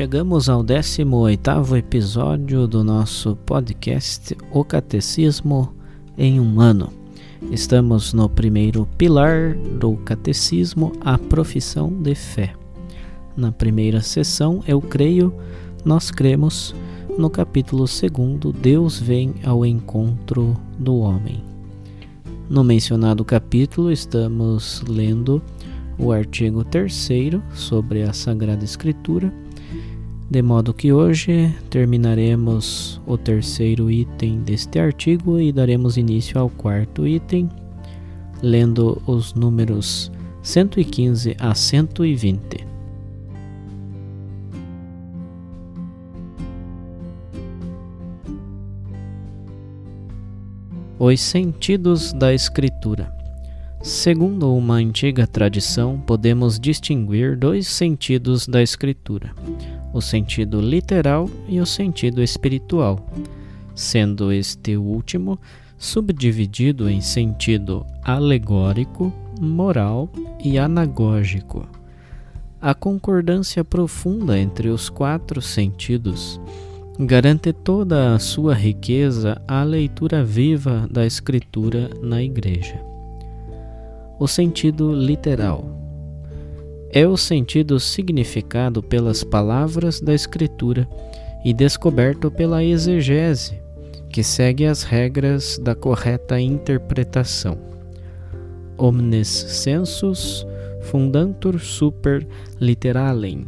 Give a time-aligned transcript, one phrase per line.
[0.00, 5.74] Chegamos ao 18º episódio do nosso podcast O Catecismo
[6.16, 6.90] em um ano.
[7.52, 12.54] Estamos no primeiro pilar do catecismo, a profissão de fé.
[13.36, 15.34] Na primeira sessão, eu creio,
[15.84, 16.74] nós cremos,
[17.18, 21.44] no capítulo 2, Deus vem ao encontro do homem.
[22.48, 25.42] No mencionado capítulo, estamos lendo
[25.98, 27.10] o artigo 3
[27.52, 29.30] sobre a Sagrada Escritura
[30.30, 37.04] de modo que hoje terminaremos o terceiro item deste artigo e daremos início ao quarto
[37.04, 37.48] item,
[38.40, 42.70] lendo os números 115 a 120.
[50.96, 53.12] Os sentidos da Escritura.
[53.82, 59.34] Segundo uma antiga tradição, podemos distinguir dois sentidos da Escritura
[59.92, 62.98] o sentido literal e o sentido espiritual,
[63.74, 65.38] sendo este último
[65.78, 70.10] subdividido em sentido alegórico, moral
[70.44, 71.66] e anagógico.
[72.60, 76.38] A concordância profunda entre os quatro sentidos
[76.98, 82.78] garante toda a sua riqueza à leitura viva da Escritura na Igreja.
[84.18, 85.64] O sentido literal
[86.92, 90.88] é o sentido significado pelas palavras da Escritura
[91.44, 93.60] e descoberto pela exegese,
[94.10, 97.56] que segue as regras da correta interpretação.
[98.76, 100.46] Omnes sensus
[100.82, 102.26] fundantur super
[102.60, 103.46] literalem.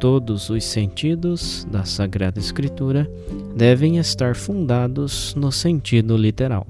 [0.00, 3.10] Todos os sentidos da Sagrada Escritura
[3.54, 6.66] devem estar fundados no sentido literal.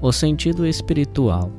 [0.00, 1.50] O sentido espiritual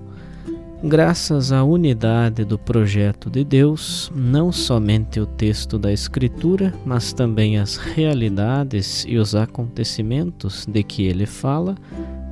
[0.85, 7.57] Graças à unidade do projeto de Deus, não somente o texto da Escritura, mas também
[7.57, 11.75] as realidades e os acontecimentos de que ele fala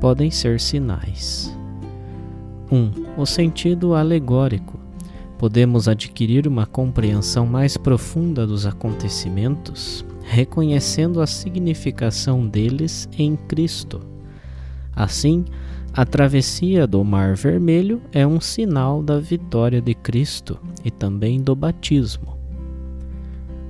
[0.01, 1.57] podem ser sinais.
[2.69, 2.75] 1.
[2.75, 4.77] Um, o sentido alegórico.
[5.37, 14.01] Podemos adquirir uma compreensão mais profunda dos acontecimentos, reconhecendo a significação deles em Cristo.
[14.93, 15.45] Assim,
[15.93, 21.53] a travessia do Mar Vermelho é um sinal da vitória de Cristo e também do
[21.53, 22.37] batismo.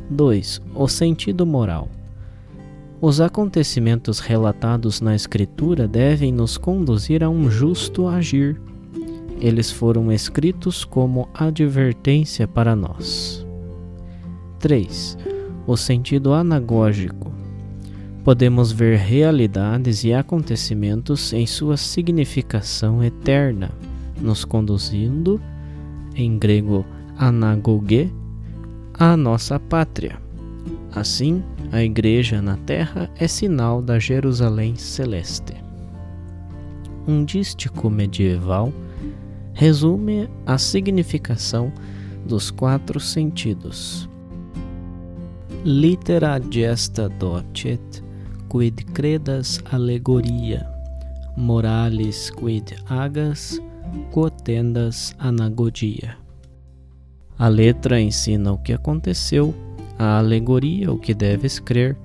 [0.08, 0.62] 2.
[0.76, 1.90] O sentido moral.
[3.02, 8.62] Os acontecimentos relatados na Escritura devem nos conduzir a um justo agir.
[9.40, 13.44] Eles foram escritos como advertência para nós.
[14.60, 15.18] 3.
[15.66, 17.41] O sentido anagógico
[18.24, 23.72] podemos ver realidades e acontecimentos em sua significação eterna,
[24.20, 25.42] nos conduzindo,
[26.16, 26.86] em grego
[27.18, 28.14] anagoge,
[28.94, 30.20] à nossa pátria.
[30.94, 35.56] Assim, a Igreja na Terra é sinal da Jerusalém celeste.
[37.08, 38.72] Um dístico medieval
[39.54, 41.72] resume a significação
[42.26, 44.08] dos quatro sentidos.
[45.64, 47.82] Litera gesta docet
[48.52, 50.68] quid credas allegoria,
[51.38, 53.62] moralis quid agas,
[54.12, 56.18] quotendas anagogia.
[57.40, 59.56] A letra ensina o que aconteceu,
[59.98, 61.96] a alegoria o que deves crer,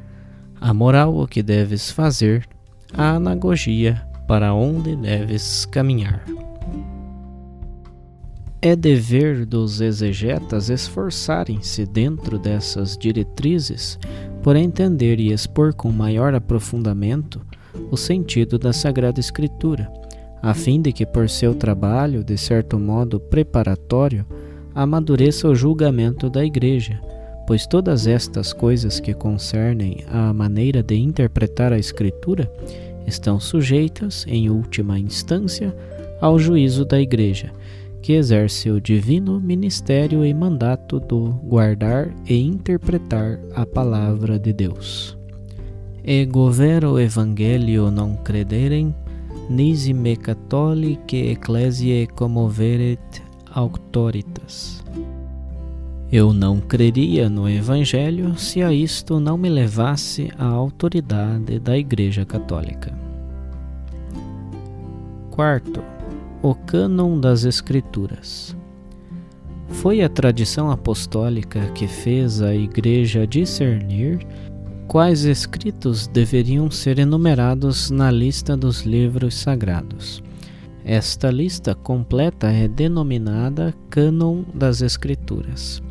[0.61, 2.49] a moral o que deves fazer,
[2.95, 6.25] a anagogia para onde deves caminhar.
[8.67, 13.97] É dever dos exegetas esforçarem-se dentro dessas diretrizes
[14.43, 17.41] por entender e expor com maior aprofundamento
[17.93, 19.89] o sentido da Sagrada Escritura,
[20.43, 24.27] a fim de que por seu trabalho, de certo modo preparatório,
[24.75, 27.01] amadureça o julgamento da Igreja,
[27.47, 32.53] pois todas estas coisas que concernem à maneira de interpretar a Escritura
[33.07, 35.73] estão sujeitas, em última instância,
[36.21, 37.53] ao juízo da Igreja,
[38.07, 45.19] que exerce o divino ministério e mandato do guardar e interpretar a palavra de Deus.
[46.05, 48.95] Ego vero evangelio non crederem,
[49.51, 54.85] nisi me catholicae ecclesiae commoveret auctoritas.
[56.13, 62.25] Eu não creria no Evangelho se a isto não me levasse a autoridade da Igreja
[62.25, 62.97] Católica.
[65.33, 65.83] Quarto,
[66.43, 68.57] o cânon das Escrituras.
[69.69, 74.27] Foi a tradição apostólica que fez a Igreja discernir
[74.87, 80.23] quais escritos deveriam ser enumerados na lista dos livros sagrados.
[80.85, 85.83] Esta lista completa é denominada Cânon das Escrituras.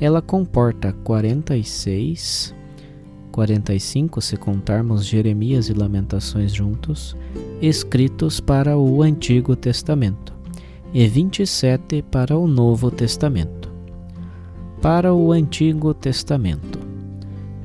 [0.00, 2.54] Ela comporta 46,
[3.38, 7.16] 45 se contarmos Jeremias e Lamentações juntos,
[7.62, 10.34] escritos para o Antigo Testamento,
[10.92, 13.70] e 27 para o Novo Testamento.
[14.82, 16.80] Para o Antigo Testamento,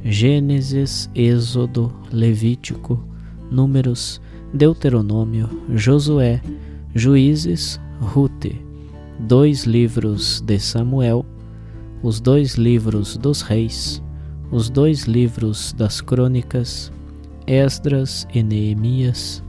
[0.05, 3.03] Gênesis, Êxodo, Levítico,
[3.49, 4.21] Números,
[4.53, 6.39] Deuteronômio, Josué,
[6.93, 8.63] Juízes, Rute,
[9.19, 11.25] dois livros de Samuel,
[12.03, 14.03] os dois livros dos reis,
[14.53, 16.91] os dois livros das crônicas,
[17.47, 19.44] Esdras e Neemias,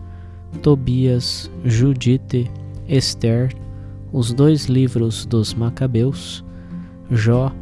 [0.63, 2.51] Tobias, Judite,
[2.89, 3.55] Esther,
[4.11, 6.43] os dois livros dos Macabeus,
[7.11, 7.53] Jó,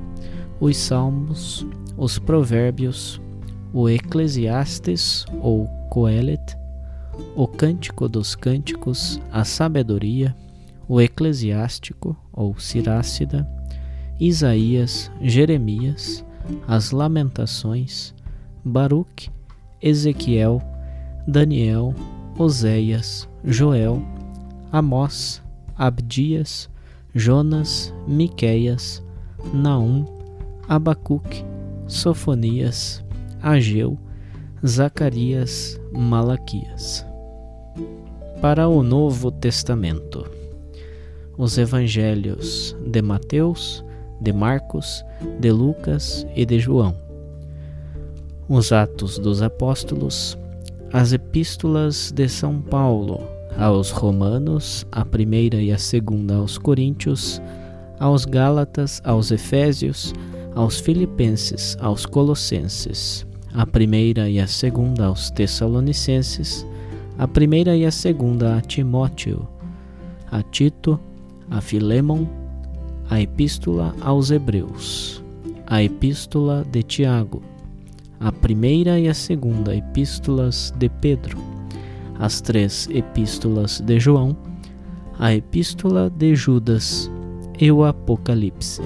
[0.60, 1.66] os Salmos,
[1.96, 3.20] os Provérbios,
[3.72, 6.56] o Eclesiastes ou Coelet,
[7.34, 10.32] o Cântico dos Cânticos, a Sabedoria,
[10.86, 13.48] o Eclesiástico ou Sirácida,
[14.20, 16.24] Isaías, Jeremias,
[16.66, 18.14] as Lamentações,
[18.64, 19.30] Baruque,
[19.80, 20.62] Ezequiel,
[21.26, 21.94] Daniel,
[22.38, 24.02] Oséias, Joel,
[24.70, 25.42] Amós,
[25.76, 26.70] Abdias,
[27.14, 29.02] Jonas, Miqueias,
[29.52, 30.06] Naum,
[30.68, 31.44] Abacuque,
[31.86, 33.04] Sofonias,
[33.42, 33.98] Ageu,
[34.64, 37.04] Zacarias, Malaquias.
[38.40, 40.24] Para o Novo Testamento,
[41.36, 43.84] os Evangelhos de Mateus,
[44.22, 45.04] de Marcos,
[45.40, 46.94] de Lucas e de João,
[48.48, 50.38] os Atos dos Apóstolos,
[50.92, 53.20] as Epístolas de São Paulo
[53.58, 57.40] aos Romanos, a primeira e a segunda aos Coríntios,
[57.98, 60.14] aos Gálatas, aos Efésios,
[60.54, 66.66] aos Filipenses, aos Colossenses, a primeira e a segunda aos Tessalonicenses,
[67.18, 69.46] a primeira e a segunda a Timóteo,
[70.30, 70.98] a Tito,
[71.50, 72.26] a Filemon,
[73.12, 75.22] a Epístola aos Hebreus,
[75.66, 77.42] a Epístola de Tiago,
[78.18, 81.36] a primeira e a segunda Epístolas de Pedro,
[82.18, 84.34] as três Epístolas de João,
[85.18, 87.10] a Epístola de Judas
[87.60, 88.80] e o Apocalipse.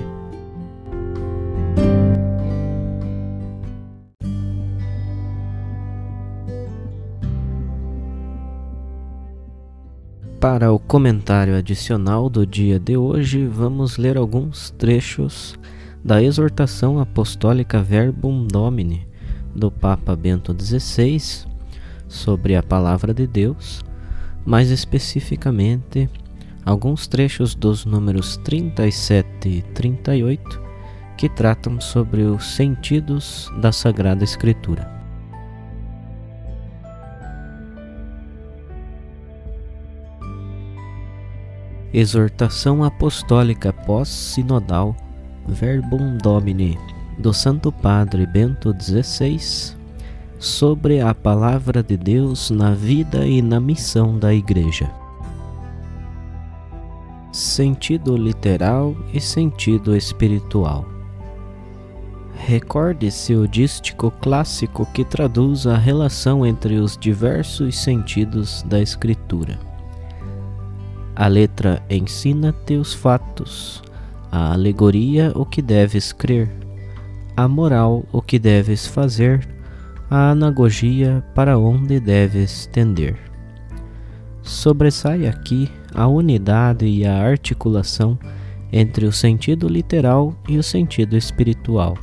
[10.40, 15.58] Para o comentário adicional do dia de hoje, vamos ler alguns trechos
[16.04, 19.08] da exortação apostólica Verbum Domini
[19.54, 21.46] do Papa Bento XVI
[22.06, 23.82] sobre a Palavra de Deus,
[24.44, 26.08] mais especificamente
[26.66, 30.62] alguns trechos dos números 37 e 38
[31.16, 34.95] que tratam sobre os sentidos da Sagrada Escritura.
[41.96, 44.94] Exortação Apostólica Pós-Sinodal
[45.48, 46.78] Verbum Domini
[47.18, 49.74] do Santo Padre Bento XVI
[50.38, 54.90] sobre a Palavra de Deus na vida e na missão da Igreja.
[57.32, 60.84] Sentido literal e sentido espiritual.
[62.36, 69.58] Recorde-se o dístico clássico que traduz a relação entre os diversos sentidos da Escritura.
[71.16, 73.82] A letra ensina-te os fatos,
[74.30, 76.50] a alegoria o que deves crer,
[77.34, 79.48] a moral o que deves fazer,
[80.10, 83.16] a anagogia para onde deves tender.
[84.42, 88.18] Sobressai aqui a unidade e a articulação
[88.70, 91.96] entre o sentido literal e o sentido espiritual,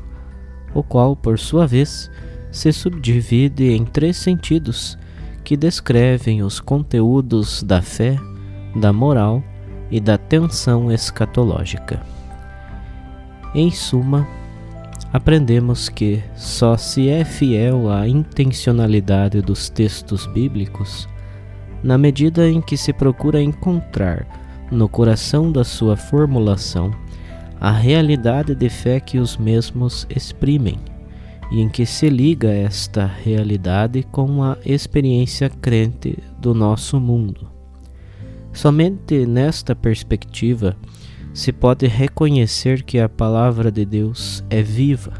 [0.73, 2.09] o qual, por sua vez,
[2.51, 4.97] se subdivide em três sentidos
[5.43, 8.17] que descrevem os conteúdos da fé,
[8.75, 9.43] da moral
[9.91, 12.01] e da tensão escatológica.
[13.53, 14.27] Em suma,
[15.11, 21.07] aprendemos que só se é fiel à intencionalidade dos textos bíblicos
[21.83, 24.25] na medida em que se procura encontrar
[24.71, 26.91] no coração da sua formulação
[27.59, 30.79] a realidade de fé que os mesmos exprimem
[31.51, 37.52] e em que se liga esta realidade com a experiência crente do nosso mundo.
[38.53, 40.77] Somente nesta perspectiva
[41.33, 45.13] se pode reconhecer que a palavra de Deus é viva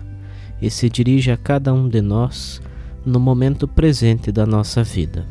[0.62, 2.62] e se dirige a cada um de nós
[3.04, 5.28] no momento presente da nossa vida.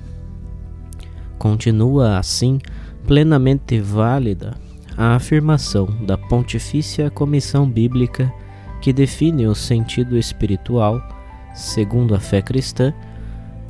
[1.39, 2.59] Continua assim
[3.07, 4.55] plenamente válida
[4.97, 8.33] a afirmação da Pontifícia Comissão Bíblica
[8.81, 11.01] que define o sentido espiritual,
[11.55, 12.93] segundo a fé cristã,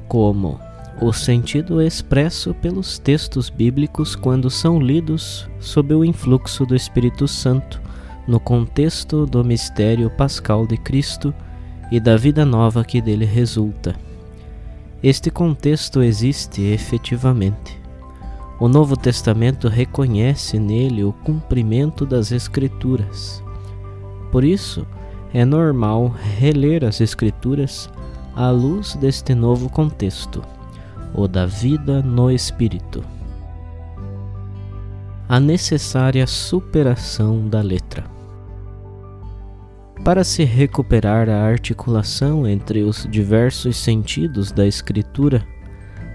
[0.09, 0.59] como
[1.01, 7.81] o sentido expresso pelos textos bíblicos quando são lidos sob o influxo do Espírito Santo,
[8.27, 11.35] no contexto do mistério pascal de Cristo
[11.91, 13.97] e da vida nova que dele resulta.
[15.03, 17.81] Este contexto existe efetivamente.
[18.61, 23.43] O Novo Testamento reconhece nele o cumprimento das Escrituras.
[24.31, 24.87] Por isso,
[25.35, 27.91] é normal reler as Escrituras
[28.37, 30.43] à luz deste novo contexto
[31.15, 33.05] ou da vida no espírito.
[35.29, 38.05] A necessária superação da letra.
[40.05, 45.47] Para se recuperar a articulação entre os diversos sentidos da escritura,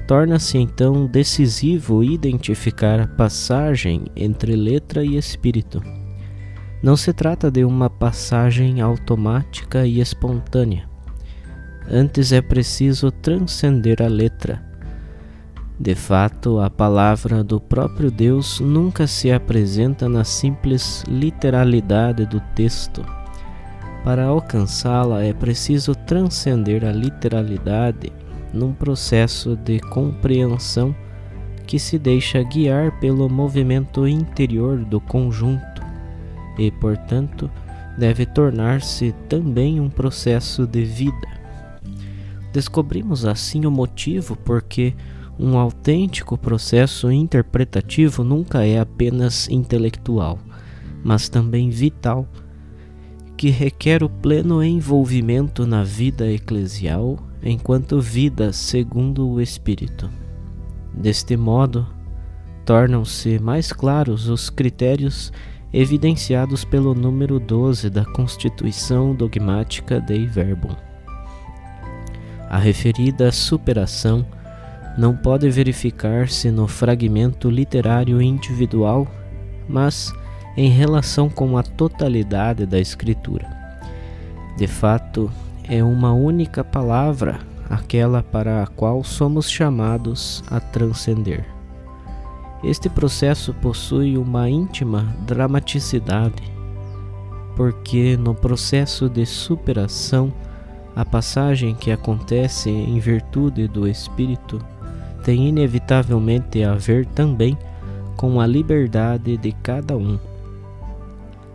[0.06, 5.82] torna-se então decisivo identificar a passagem entre letra e espírito.
[6.84, 10.88] Não se trata de uma passagem automática e espontânea.
[11.89, 14.62] Antes é preciso transcender a letra,
[15.79, 23.05] de fato, a palavra do próprio Deus nunca se apresenta na simples literalidade do texto.
[24.03, 28.12] Para alcançá-la é preciso transcender a literalidade
[28.51, 30.96] num processo de compreensão
[31.67, 35.84] que se deixa guiar pelo movimento interior do conjunto
[36.57, 37.51] e, portanto,
[38.00, 41.27] deve tornar-se também um processo de vida.
[42.51, 44.96] Descobrimos assim o motivo porque
[45.39, 50.39] um autêntico processo interpretativo nunca é apenas intelectual,
[51.03, 52.27] mas também vital,
[53.36, 60.10] que requer o pleno envolvimento na vida eclesial enquanto vida segundo o Espírito.
[60.91, 61.86] Deste modo,
[62.65, 65.32] tornam-se mais claros os critérios
[65.72, 70.75] evidenciados pelo número 12 da Constituição Dogmática Dei Verbum.
[72.50, 74.25] A referida superação
[74.98, 79.08] não pode verificar-se no fragmento literário individual,
[79.70, 80.12] mas
[80.58, 83.48] em relação com a totalidade da Escritura.
[84.58, 85.32] De fato,
[85.70, 87.39] é uma única palavra
[87.70, 91.46] aquela para a qual somos chamados a transcender.
[92.63, 96.42] Este processo possui uma íntima dramaticidade,
[97.56, 100.34] porque no processo de superação,
[100.96, 104.60] a passagem que acontece em virtude do Espírito
[105.27, 107.57] tem inevitavelmente a ver também
[108.15, 110.17] com a liberdade de cada um.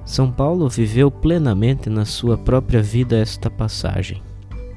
[0.04, 4.22] São Paulo viveu plenamente na sua própria vida esta passagem,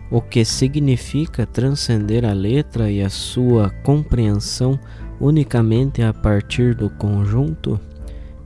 [0.10, 4.80] o que significa transcender a letra e a sua compreensão
[5.20, 7.78] unicamente a partir do conjunto,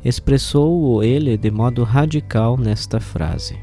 [0.03, 3.55] expressou ele de modo radical nesta frase: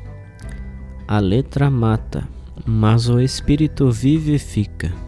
[1.08, 2.28] A letra mata,
[2.64, 5.05] mas o espírito vivifica.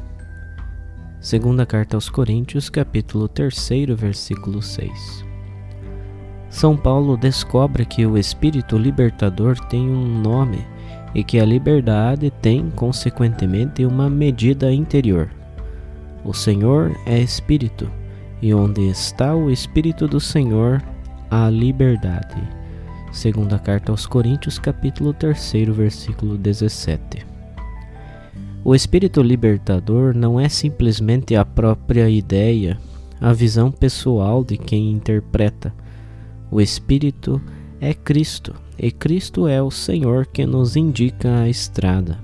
[1.21, 5.25] Segunda carta aos Coríntios, capítulo 3, versículo 6.
[6.49, 10.65] São Paulo descobre que o espírito libertador tem um nome
[11.13, 15.29] e que a liberdade tem, consequentemente, uma medida interior.
[16.25, 17.91] O Senhor é espírito,
[18.41, 20.81] e onde está o espírito do Senhor,
[21.29, 22.41] há liberdade.
[23.11, 27.28] Segunda carta aos Coríntios, capítulo 3, versículo 17.
[28.69, 32.79] O espírito libertador não é simplesmente a própria ideia,
[33.19, 35.73] a visão pessoal de quem interpreta.
[36.51, 37.41] O espírito
[37.81, 42.19] é Cristo, e Cristo é o Senhor que nos indica a estrada.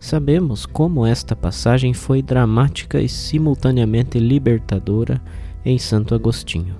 [0.00, 5.20] Sabemos como esta passagem foi dramática e simultaneamente libertadora
[5.62, 6.76] em Santo Agostinho.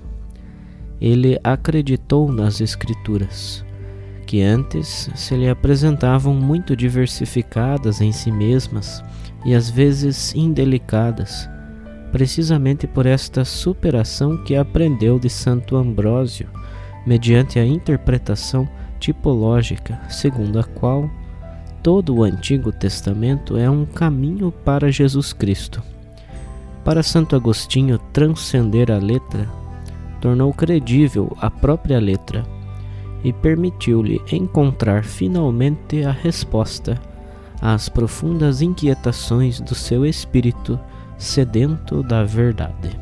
[0.99, 3.63] Ele acreditou nas Escrituras,
[4.35, 9.01] que antes se lhe apresentavam muito diversificadas em si mesmas
[9.45, 11.49] e às vezes indelicadas,
[12.11, 16.49] precisamente por esta superação que aprendeu de Santo Ambrósio,
[17.07, 18.67] mediante a interpretação
[18.99, 21.09] tipológica, segundo a qual
[21.81, 25.81] todo o Antigo Testamento é um caminho para Jesus Cristo.
[26.83, 29.47] Para Santo Agostinho transcender a letra,
[30.19, 32.54] tornou credível a própria letra
[33.23, 37.01] e permitiu-lhe encontrar finalmente a resposta
[37.61, 40.79] às profundas inquietações do seu espírito
[41.17, 42.99] sedento da verdade.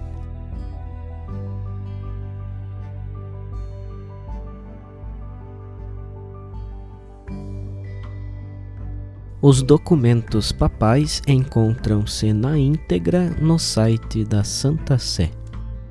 [9.42, 15.32] Os documentos papais encontram-se na íntegra no site da Santa Sé,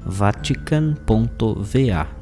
[0.06, 2.21] vatican.va.